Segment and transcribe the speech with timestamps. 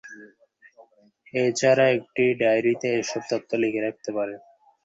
[1.33, 4.39] এ ছাড়া একটি ডায়েরিতে এসব তথ্য লিখে রাখতে পারেন।